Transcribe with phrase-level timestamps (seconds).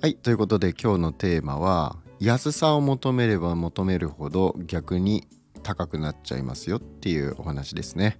[0.00, 5.28] はいということで今日のテーマは安さを求めれば求めるほど逆に
[5.62, 8.18] 高くなっちゃいますよっていうお話ですね。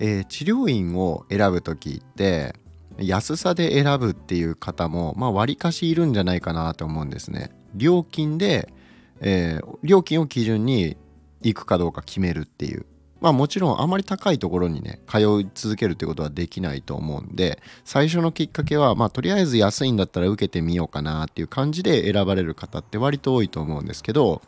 [0.00, 2.54] えー、治療院を選ぶ時って
[2.98, 7.50] 安さで選ぶっていう方もまあ割かしいるんじゃないかなと思うんですね。
[7.74, 8.72] 料金で、
[9.20, 10.96] えー、料金を基準に
[11.42, 12.86] 行くかどうか決めるっていう
[13.22, 24.42] まあもちろんあまり高いところにね通い続けるってことはできないと思うんで最初のきっかけはまあとりあえず安いんだったら受けてみようかなっていう感じで選ばれる方って割と多いと思うんですけど、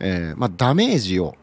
[0.00, 1.36] えー、まあダメージを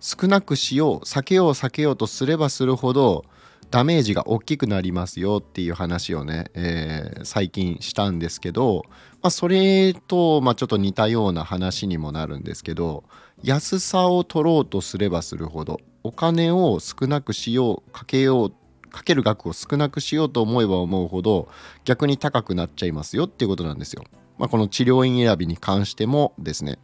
[0.00, 3.26] 少なくしよう避けよう避けようとすればするほど
[3.70, 8.84] ダメージが大きくなりますよっていう話をね、えー、最近したんですけど、
[9.22, 13.04] まあ、それと、まあ、ちょっと似たような話にもなるんですけど
[13.42, 18.52] 安さを取ろうとすればするほどお金を少なくしようかけよう
[18.90, 21.48] かける額を少なくしようと思えば思うほど
[21.84, 24.04] 逆に高くなっちゃいますよっていうことなんですよ。
[24.38, 26.78] まあ、この治療院選びに関してもですね。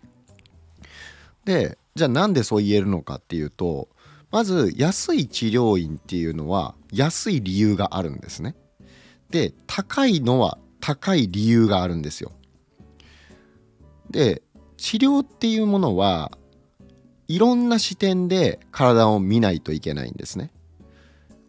[1.45, 3.89] でじゃあなんでそう言えるのかっていうと
[4.31, 8.55] まず安い治療院っていうのは安い理由があるんですね。
[9.31, 12.33] で高いのは高い理由があるんですよ。
[14.11, 14.43] で
[14.77, 16.33] 治療っていうものは
[17.29, 20.51] いろんな視点で体を見ないといけないんですね。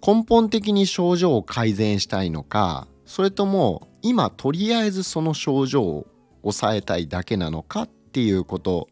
[0.06, 6.08] 根本的に症状を改善したいのかそれとも今とりあえずその症状を
[6.42, 8.88] 抑えたいだけなのかっていうこと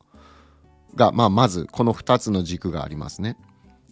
[0.96, 3.38] が、まあ、まずこの2つの軸がありますね。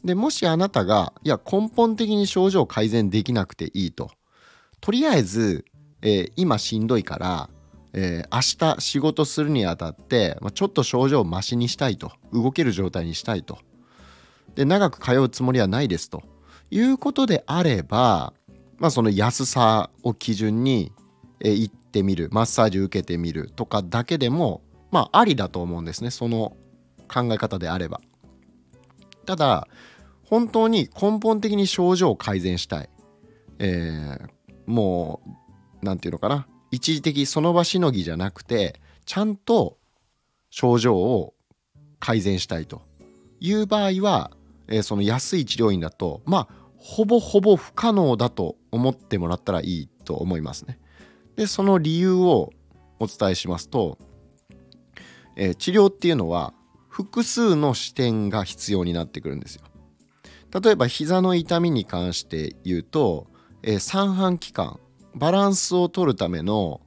[0.03, 4.11] でもしあなたがいや根本的に症状を改善できなくていいと
[4.81, 5.66] とりあえず、
[6.01, 7.49] えー、今しんどいから、
[7.97, 8.35] えー、
[8.67, 13.57] 明日仕事するにあたって、まあ、ちょっと症状をマシにしたいと動ける状態にしたいと。
[14.53, 16.23] で長く通うつもりはないですと。
[16.71, 18.33] いうことであれば、
[18.77, 20.91] まあ、その安さを基準に、
[21.39, 26.12] えー、行ってみるマッサージ受けてみるとかだけでもまあありだと思うんですね。
[26.12, 26.57] その
[27.07, 28.01] 考え方であれば。
[29.25, 29.69] ただ
[30.25, 32.89] 本当に根本的に症状を改善したい、
[33.59, 34.29] えー、
[34.66, 35.29] もう
[35.85, 36.45] 何て言うのかな。
[36.75, 39.78] 一時的その場しのぎじゃなくてちゃんと
[40.50, 41.34] 症状を
[42.00, 42.81] 改善したいと
[43.40, 44.31] いう場合は、
[44.68, 50.78] えー、その安い治療院だとまあほぼほぼ不可能だと思ってもらったらいいと思いますね。
[51.38, 52.52] でその理由を
[53.00, 53.97] お伝えしますと、
[55.36, 56.53] えー、治療っていうのは
[56.90, 59.63] 複数の視点が必要になってくるんですよ。
[60.62, 63.28] 例えば膝の痛みに関して言うと、
[63.63, 64.80] えー、三半規管
[65.15, 66.81] バランスを取るための、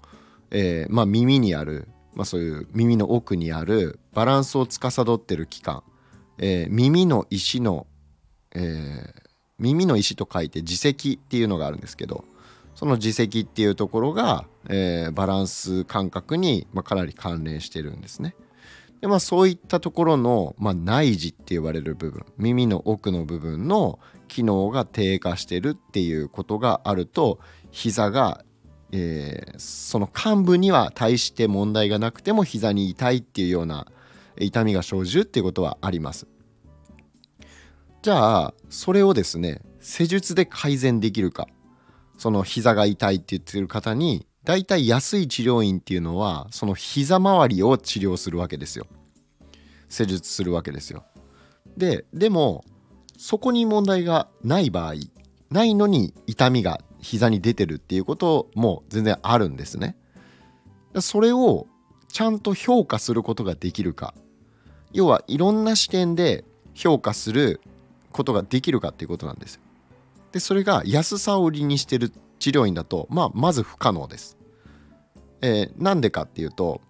[0.50, 5.82] えー、まあ、耳にある、まあ、そういう耳の奥にあるバランスを司ってる器官、
[6.38, 7.86] えー、耳の石の、
[8.54, 9.14] え
[9.58, 12.24] 耳の石と書いて耳石っていうのがあるんですけど
[12.74, 18.36] その耳石っていうところが、えバランス感覚に、まあ、かなり関連してるんですね。
[19.00, 27.38] でまあそういったところの、まあ、内耳って言われる部分耳の奥の部分の機能が低下してるっていうことがあると
[27.70, 28.44] 膝が、
[28.92, 33.86] えー、その幹部には対して問題がなくても膝に痛いっていうような
[34.38, 36.26] 痛みが生じるっていうことはあります。
[38.02, 41.48] じゃあそれをですね施術で改善できるか。
[42.16, 48.86] その膝が痛いって言ってる方に大体安い治療院っていうのはその膝周りを治療するわけですよ。
[49.88, 51.04] 施術するわけですよ。
[51.76, 52.64] ででも
[53.16, 54.94] そこに問題がない場合
[55.50, 59.96] ないのに痛みが膝に出てるっていうことも全然あるんですね
[61.00, 61.66] それを
[62.08, 64.14] ちゃんと評価することができるか
[64.92, 66.44] 要はいろんな視点で
[66.74, 67.60] 評価する
[68.10, 69.62] ことができるかっていうことなんですよ
[70.32, 74.36] でそれが安さを売りにしてる治療院だと、まあ、まず不可能です。
[75.40, 76.80] えー、なんでかっていうと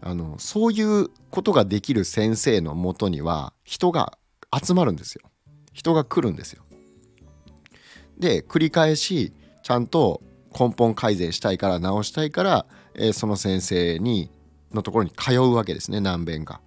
[0.00, 4.18] あのそういうことができる先生のもとには人が
[4.52, 5.22] 集まるんですよ。
[5.72, 6.64] 人が来るんですよ。
[8.18, 9.32] で繰り返し
[9.62, 10.22] ちゃんと
[10.58, 14.30] 根本改善したいから治したいから、えー、その先生に
[14.72, 16.60] のところに通うわけですね何遍か。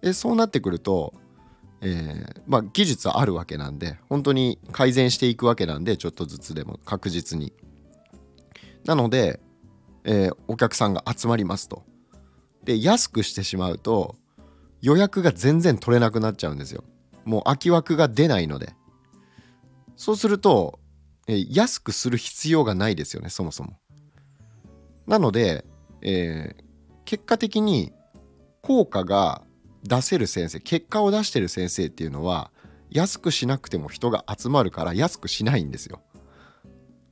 [0.00, 1.14] でそうなってくると
[1.86, 7.52] えー、まあ、技術はあるわけなんで本当に改善していくわけなんでちょっとずつでも確実に。
[8.86, 9.40] なので、
[10.04, 11.84] えー、お客さんが集まりますと。
[12.64, 14.16] で安くしてしまうと
[14.80, 16.84] 予約が全然取れなくなっちゃうんですよ。
[17.24, 18.74] もう空き枠が出ないので。
[19.96, 20.80] そうすると、
[21.26, 23.78] えー、安くする必要がないですよねそもそも。
[25.06, 25.64] なので、
[26.02, 26.56] え
[27.04, 27.92] 結果的に
[28.62, 29.42] 効果が
[29.82, 32.50] 出せる先生結果を出してる先生っていうのは
[32.90, 36.00] 安くしなくても人が集まるから安くしないんですよ。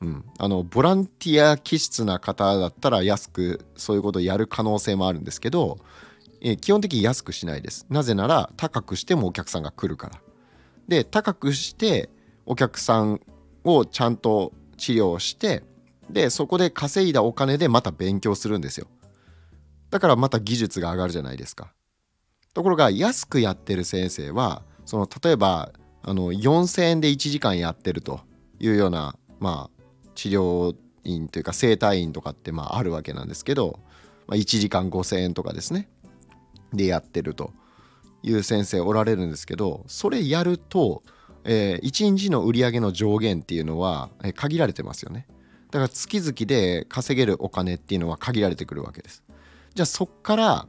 [0.01, 5.79] うん、あのボランティア気質な方だったら安くそういうことをやる可能性もあるんですけど、
[6.41, 7.87] えー、基本的に安くしないです。
[7.89, 10.21] なぜなら高くしてもお客さんが来るから。
[10.89, 12.11] で高くして
[12.47, 13.21] お客さん
[13.65, 15.63] をちゃんと治療して
[16.11, 18.87] でそこで稼いだお金でまた勉強するんですよ。
[19.91, 21.73] だからまた技術が上がるじゃないですか。
[22.55, 25.73] ところが安くやってる先生はその例えば
[26.03, 28.21] あの4,000円で1時間やってると
[28.59, 29.83] いうようなまあ
[30.15, 33.79] 治療院というか整体院とかってまああるわけなんですけど、
[34.27, 35.89] まあ、1時間5,000円とかですね
[36.73, 37.53] でやってると
[38.23, 41.03] いう先生おられるんですけどそれやると、
[41.45, 45.27] えー、1日の売り上げの上限っていうのは、限られてますよね。
[45.73, 49.23] だから月々で稼げるお金っていうのは限られてくるわけです。
[49.75, 50.67] じゃあそっから、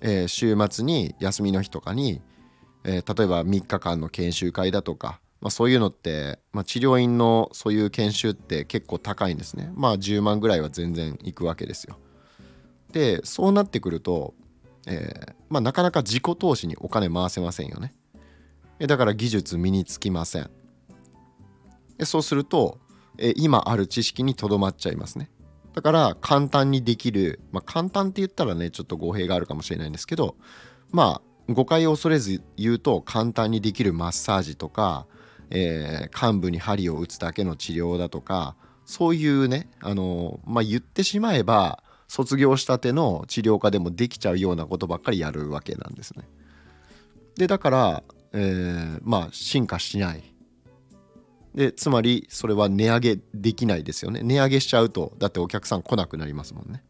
[0.00, 2.22] えー、週末に休みの日とかに、
[2.84, 9.70] えー、例えば3日間の研修会だとか、まあ、そういうのって、まあ、治療院のそういう研修って結構高いんですね。
[9.74, 11.98] まあ10万ぐらいは全然いくわけですよ。
[12.92, 14.32] でそうなってくると、
[14.86, 17.94] えーまあ、なかなか自己投資にお金回せませんよね。
[18.80, 20.50] だから技術身につきません
[21.98, 22.78] でそうすると、
[23.18, 25.30] え今ある知識にとどまっちゃいますね
[25.72, 30.36] だから簡単にできる、まあ、簡単って言ったらねちょっと語弊があるかもしれないんですけど
[30.90, 35.06] まあ誤解を恐れず言うと簡単にできるマッサージとか、
[35.50, 46.28] えー、患部に針を打つだけの治療だとかそういうねあのまあ言ってしまえば卒業したての治療家でもできちゃうようなことばっかりやるわけなんですね。
[47.36, 48.02] でだから、
[48.36, 50.22] えー、まあ進化しない。
[51.54, 54.20] でつまりそれは値上げできないですよね。
[54.22, 56.84] 値上げしちゃうとだってお客さん来なくなりますもんね。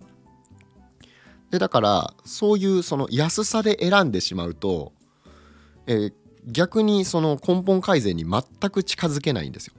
[1.51, 4.93] でだからそういうその安さで選んでしまうと、
[5.87, 6.13] えー、
[6.49, 9.75] 逆にその根本改善に全く近づけないんですよ。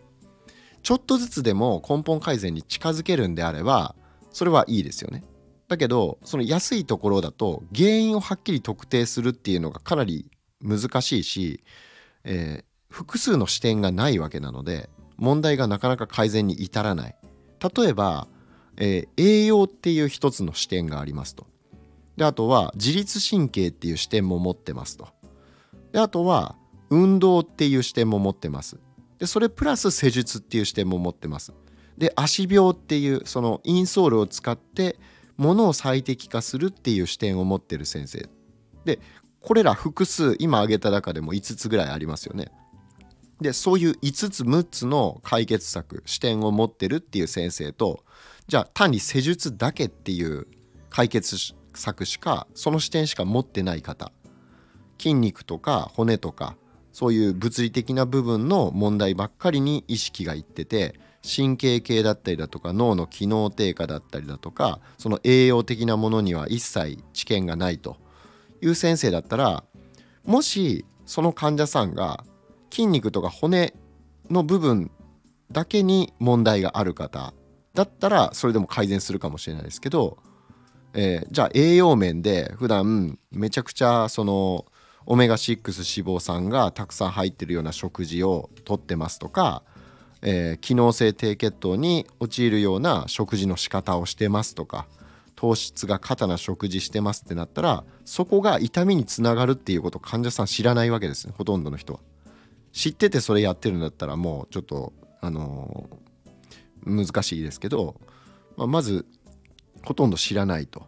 [0.84, 3.94] ちょっとずつでも根本改善に近づけるんであれば
[4.32, 5.26] それはいいですよね。
[5.68, 10.32] だけどその安いところだと原因をはっきり特定するっていうのがかなり
[10.62, 11.64] 難しいし、
[12.24, 17.16] えー、複数の視点がないわけなので問題がなかなか改善に至らない。
[17.76, 18.28] 例えば、
[18.78, 21.48] えー、栄養っていう一つの視点がありますと。
[22.18, 25.08] であとは自律神経っていう視点も持ってますと。
[25.92, 26.56] であとは
[26.90, 28.80] 運動っていう視点も持ってます。
[29.20, 31.54] でそれプラス施術っていう視点も持ってます。
[31.98, 35.00] で足病っていうそのインソールを使って
[35.36, 38.30] ものを最適化するっていう視点を持ってる先生。
[38.86, 39.00] で
[39.42, 42.52] これら複数今挙げた中でも5つぐらいありますよね。
[43.42, 48.04] でそういう5つ6つの解決策視点を持ってるっていう先生と
[48.48, 50.48] じゃあ単に施術だけっていう
[50.90, 51.38] 解決
[51.76, 54.12] 策しかその視点しか持ってない方
[54.98, 56.58] 筋肉とか骨とか
[56.92, 67.98] そういう物理的な部分の問題ばっかりに意識がいってて神経系だったりだとか脳の機能低下だったりだとかその栄養的なものには一切知見がないと。
[68.62, 69.64] いう先生だったら
[70.24, 72.24] もしその患者さんが
[72.70, 73.74] 筋肉とか骨
[74.30, 74.92] の部分
[75.52, 77.34] だけに問題がある方
[77.74, 80.18] だったらそれでも改善するかもしれないですけど、
[80.94, 84.66] えー、じゃあ栄養面で普段めちゃくちゃその
[85.06, 89.64] オメガ6脂肪酸がたくさん入ってるような食事をとってますとか、
[90.22, 94.88] えー、機能性低血糖に陥るような食事の仕方をしてますとか
[95.38, 102.00] 糖質が過多な食事してますってなったらそこが痛みにつながるっていうことを患者さん知らないわけですねほとんどの人は。
[102.74, 108.02] 知っててそれやってるんだったらもうちょっとあのー、難しいですけど、
[108.58, 109.06] まあ、まず
[109.84, 110.86] ほとんど知らないと。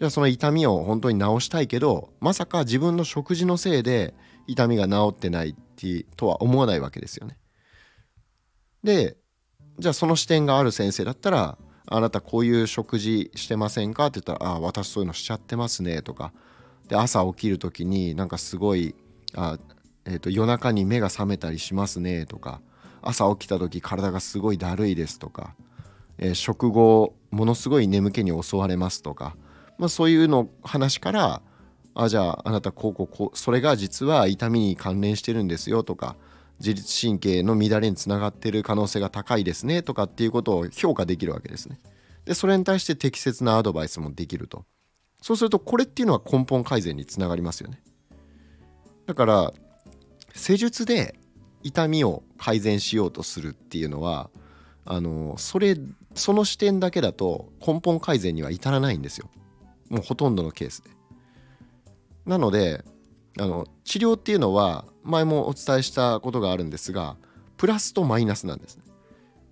[0.00, 4.12] じゃあその痛みを本当に治したいけどまさか自分の食事のせいで
[4.48, 7.38] 痛みが治ってないってとは思わないわけですよね。
[8.82, 9.16] で
[9.78, 16.32] じゃあその視点がある先生だったら「あなたこういう食事してませんか?」って言ったら「あ私そういうのしちゃってますね」とか。
[16.88, 18.94] で朝起きる時になんかすごい
[19.34, 19.58] あ
[20.04, 22.60] えーと、夜中に目が覚めたりしますねとか。
[23.04, 25.54] 朝起きた時体がすごいだるいですとか、
[26.18, 29.36] えー、食後ものすごい眠気に襲われますとか、
[29.78, 31.42] まあ、そういうの話から
[31.94, 36.16] あじゃああなたこうこうこうそれが実は痛みに関連してるんですよとか。
[36.64, 41.78] 自律神経の乱れにつながってる可能性が高いですねとかっていうことを評価できるわけですね。
[42.24, 44.64] でそれに対して適切なアドバイスもできると。
[45.20, 47.82] そうするとこれっていうのは根本改善につながりますよね。
[49.06, 49.52] だから
[50.34, 51.18] 施術で
[51.62, 54.30] 痛みを改善しようとするっていうのは
[54.86, 55.76] あのそれ
[56.14, 59.28] その視点だけだと根本改善には至らないんですよ
[59.88, 60.90] もうほとんどのケースで。
[62.24, 62.82] なので
[63.38, 67.16] あの治療っていうのは前もお伝えしたことがあるんですが
[67.56, 68.82] プラスとマイナスなんですね。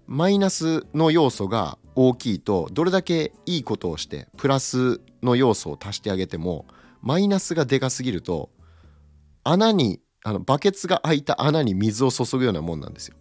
[0.06, 6.66] マイナスの要素が大きいとどれだけいいことをしてプラスの要素を足してあげても
[7.00, 8.50] マイナスがでかすぎると
[9.44, 13.16] 穴にあのバケツが開いた穴に水を注ぐようなもんなんですよ。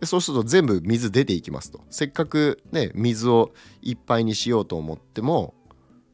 [0.00, 5.54] でそうすると全部水出ていきますとせっかくね水をいっぱいにしようと思っても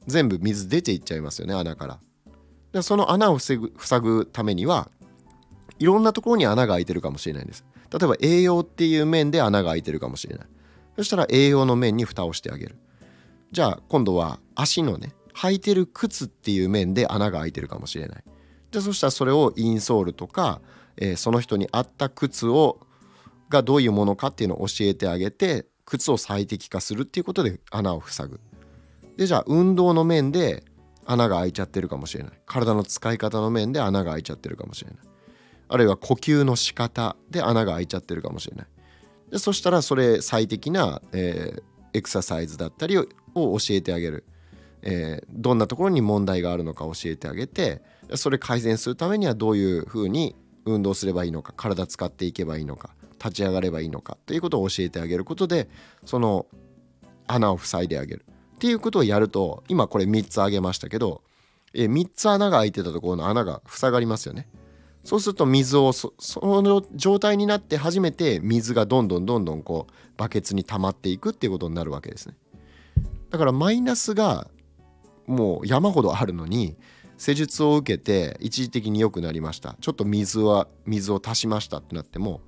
[0.07, 2.01] 全部水出ていっちゃいますよね穴から。
[2.73, 4.91] でその穴を防ぐ塞ぐためには
[5.79, 7.65] いろんなところに穴が開いてるかもしれないです。
[7.91, 10.47] 例えば栄養っていう面で穴が開いてるかもしれない。
[10.97, 12.77] そしたら栄養の面に蓋をしてあげる。
[13.53, 18.25] じゃあ今度は足のね履いてる靴っていう面で穴が開いてるかもしれない。
[18.71, 20.61] でそしたらそれをインソールとか、
[20.97, 22.81] えー、その人に合った靴を
[23.49, 28.41] がどういうものかっていうのを教えてあげて靴を最適化するっていうことで穴を塞ぐ。
[29.17, 30.65] でじゃあ運動の面で
[31.07, 34.99] 穴が開いちゃってるかもしれない体の使い方の面で穴が開いちゃってるかもしれない
[35.69, 38.67] あるいは呼吸の仕方で穴が開いちゃってるかもしれない。
[39.31, 44.25] でそしたらそれ最適な、えー、エクササイズだったりを教えてあげる、
[44.83, 47.83] えー、どんなところに問題があるのか教えてあげて
[48.15, 50.35] それ改善するためにはどういうふうに
[50.65, 55.69] 運動すればいいのか体使っていけばいいのか立ち上がればいいのかということを教えてあげることで
[56.07, 56.47] その
[57.27, 58.25] 穴を塞いであげる。
[58.57, 61.23] っていうことをやると今これ3つ挙げましたけど、
[61.75, 64.49] え3つ穴が開いてたところの穴が塞がりますよね。
[65.09, 66.13] そうすると水をそ
[66.43, 72.35] の状態になって初めて水がどんどんどんどんこうバケツに溜まっていくっていうことになるわけですね。
[73.31, 74.51] だからマイナスが
[75.27, 76.77] もう山ほどあるのに
[77.17, 79.79] 施術を受けて一時的に良くなりました。
[79.81, 82.43] ちょっと水は水を足しましたってなっても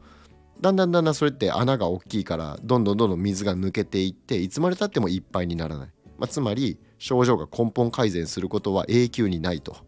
[0.60, 5.88] だんだんだんだんそれって穴が大きいからどんどんどんどん水が抜けていっていつまでたってもいっぱいにならない、
[6.18, 9.78] まあ、つまり症状が根本改善することは永久にないと。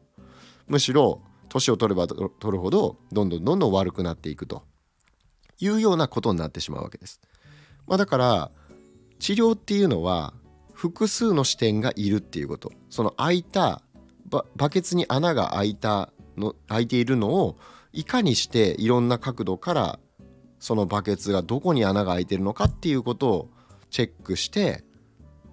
[0.69, 1.21] むしろ
[1.53, 4.63] 年を取れば取るほどどんどんどんどん悪くなっていくと。
[5.61, 7.21] いうようなことになってしまうわけです、
[7.87, 8.51] まあ、だから
[9.21, 10.35] 治療っていうのは
[10.73, 12.73] 複数の視点がいるっていうこと。
[12.91, 13.83] その開いた
[14.57, 17.57] バケツに穴が開いたの開いているのを
[17.93, 19.99] いかにしていろんな角度から
[20.59, 23.51] そのバケツがどこに穴が開いてるのかっていうことを
[23.91, 24.83] チェックして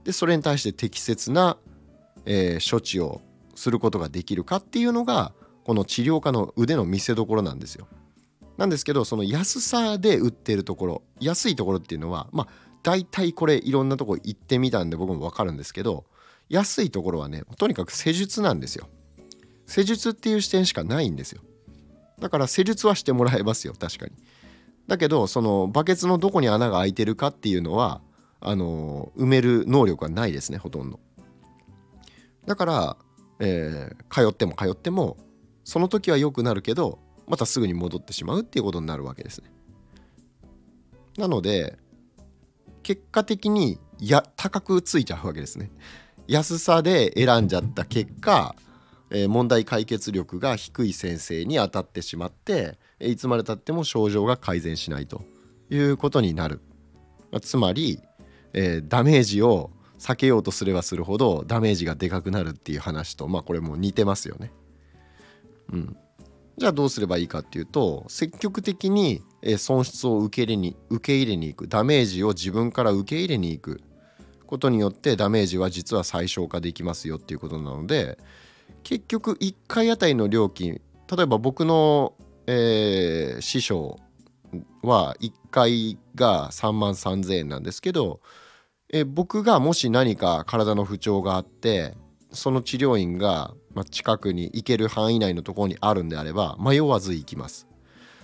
[0.05, 1.57] でそれに対して適切な、
[2.25, 3.21] えー、処置を
[3.53, 7.87] することができるかっていうのがこの治療家の腕の見せ所なんですよ。
[8.57, 12.47] なんですけどその安さで売ってるところ安いところっていうのはまあ
[12.83, 16.05] 大体これいろんなとこ行ってみたんで僕も分かるんですけど
[16.49, 18.87] 安いところはねとにかく施術なんですよ。
[19.65, 21.41] 施術っていう視点しかないんですよ。
[22.19, 24.11] だから施術はしてもらえますよ確かに。
[24.87, 28.01] だけどそのバケツのどこに穴が開いてるかっていうのは
[28.41, 30.99] あの埋める能力はないですねほとんど。
[32.45, 32.97] だから、
[33.39, 35.17] えー、通っても通っても
[35.69, 36.97] その時は良くなるけど
[37.27, 39.51] またすぐに戻ってしまうっていうことになるわけですね。
[41.15, 41.77] なので
[42.81, 45.69] 結果的にや高くついちゃうわけですね。
[46.27, 48.55] 安さで選んじゃった結果、
[49.11, 55.21] えー、問題解決力が低い先生に当たってしまっていつまでたっても症状が改善しないと
[55.69, 56.61] いうことになる、
[57.41, 58.01] つまり、
[58.53, 64.51] えー、ダメージを避けようとすればするほどダメージがでかくなるっていう話とまあこれも似てますよね。
[65.71, 65.97] うん、
[66.57, 69.21] じゃあどうすればいいかっていうと積極的に
[69.57, 71.67] 損失を受け入れに受け入れに行く。
[71.67, 73.81] ダメージを自分から受け入れに行く。
[74.45, 78.17] ことによってダメージは実は最小化できますよっていうことなので
[78.81, 80.81] 結局1回あたりの料金
[81.15, 82.15] 例えば僕の
[82.51, 83.99] えー、師匠
[84.81, 88.21] は1回が3万3,000円なんですけど、
[88.91, 91.93] え、僕がもし何か体の不調があって
[92.31, 97.67] その治療院が、ま近くに行ける範囲内のところにあるんであれば迷わず行きます。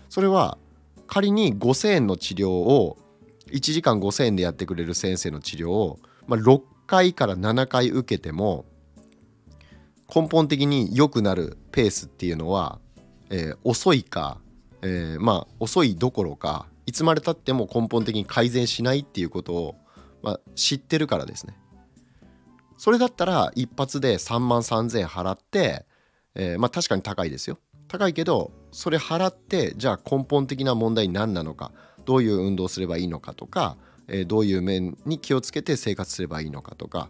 [0.10, 0.58] それは
[1.08, 2.98] 仮に5,000円の治療を
[3.52, 8.66] 1時間5,000円でやってくれる先生の治療を、まあ、6回から7回受けても
[10.14, 12.80] 根本的に良くなるペースっていうのは
[13.30, 14.40] えー、遅いか、
[14.82, 19.76] えー、まあ遅いどころかいつまでたっても根本的に改善しないっていうことを、
[20.22, 21.58] まあ、知ってるからですね。
[22.78, 25.86] それだったら一発で3万3,000円払って、
[26.36, 27.58] えー、まあ確かに高いですよ。
[27.88, 31.72] 高いけどそれ払ってじゃあ根本的な問題何なのか
[32.04, 33.78] どういう運動すればいいのかとか、
[34.08, 37.10] えー、どういう面に気をつけて生活すればいいのかとか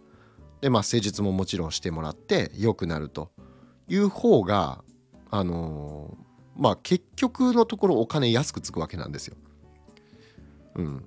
[0.62, 3.32] でまあ施術ももちろんしてもらって良くなると
[3.88, 4.84] いう方が
[5.32, 9.38] あのー、まあ結局のところお金安くつくわけなんですよ。
[10.76, 11.06] うん。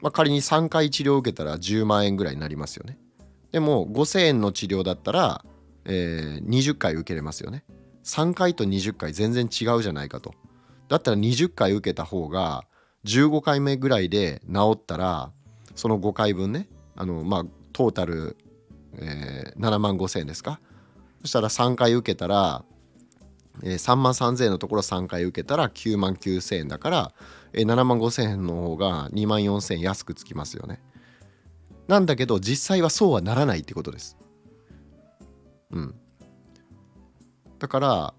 [0.00, 2.98] まあ、仮に3回治療を受けたら10万円ぐらいになりますよね。
[3.52, 5.44] でも5,000円の治療だったら、
[5.84, 7.64] えー、20回受けれますよね。
[8.06, 10.32] 3回と20回全然違うじゃないかと
[10.88, 12.64] だったら20回受けた方が
[13.04, 15.32] 15回目ぐらいで治ったら
[15.74, 18.36] その5回分ねあのまあトータル、
[18.98, 20.60] えー、7万5,000円ですか
[21.22, 22.64] そしたら3回受けたら、
[23.64, 27.12] えー、3万3,000円のところ3回受けたら9万9,000円だから、
[27.52, 30.80] えー、7万5,000円の方が2万4,000円安くつきますよね。
[31.88, 34.16] なんだけど実際はそうはならないってことです。
[35.70, 35.94] うん。
[37.58, 38.14] だから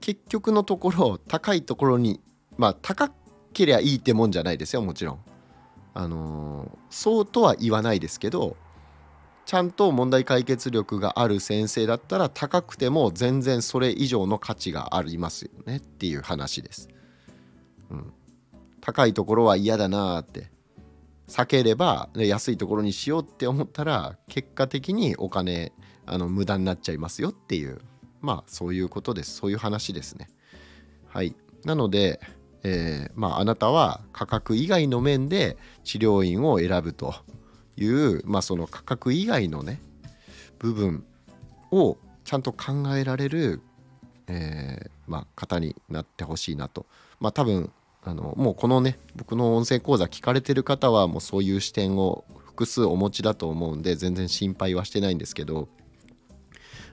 [0.00, 2.20] 結局のところ高いところに
[2.56, 3.10] まあ高
[3.52, 5.18] けりゃいいってもんじゃないですよもちろん。
[5.94, 8.56] あのー、そうとは言わないですけど
[9.44, 16.88] ちゃんと問題解決力がある先生だったら高くても全然それ以上の価値がありますよねっていう話です。
[17.90, 18.12] うん、
[18.80, 20.51] 高いところは嫌だなーって
[21.32, 25.72] 避ければ安いところにしようって思ったら結果的にお金
[26.04, 27.80] あの無駄になっちゃいますよっていう
[28.20, 29.36] まあそういうことです。
[29.36, 30.28] そういう話ですね。
[31.08, 31.34] はい。
[31.64, 32.20] なので、
[32.64, 37.14] えー、まああなたは価格以外の面で治療院を選ぶと
[37.78, 39.80] いうまあその価格以外のね
[40.58, 41.04] 部分
[41.70, 43.62] をちゃんと考えられる、
[44.26, 46.84] えー、まあ、方になってほしいなと。
[47.20, 47.72] まあ多分
[48.04, 55.68] あのもうこのね僕の音声講座聞かれてる方はもうそういう視点を複数お持ちだと思うんで全然心配はしてないんですけど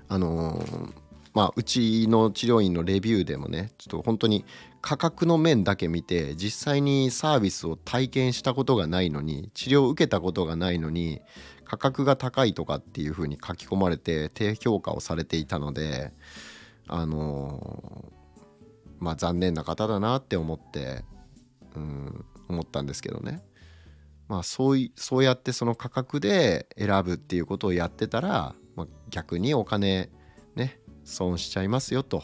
[0.08, 0.94] あのー、
[1.34, 4.46] まあ、うちの治療院のレビューでもねちょっと本当に
[4.82, 11.22] 価格の面だけ見て実際にサービスを体験したことがないのに治療を受けたことがないのに
[11.66, 16.12] 価格が高いとかっていうふうに書き込まれて低評価をされていたので
[16.88, 18.19] あのー、
[19.00, 21.04] まあ残念な方だなって思って
[21.76, 23.42] うん思ったんですけどね。
[24.28, 30.10] まあそういそうやってその価格で選ぶっていうことをやってたら、まあ、逆にお金
[30.56, 32.24] ね損しちゃいますよと。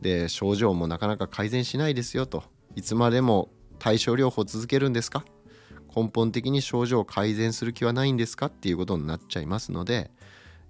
[0.00, 2.44] で症状もなかなか改善しないですよと。
[2.74, 5.24] いつまでも対症療法続けるんですか？
[5.94, 10.10] 根本的に症状を改善する気はないんですかっていうことになっちゃいますので、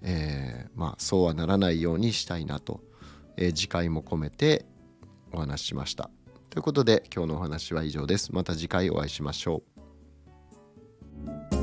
[0.01, 2.81] えー、まあそうはならないようにしたいなと、
[3.37, 4.65] えー、次回も込めて
[5.33, 6.09] お話ししました。
[6.49, 8.33] ということで今日のお話は以上です。
[8.33, 9.63] また次回お会いしましょ
[11.57, 11.62] う。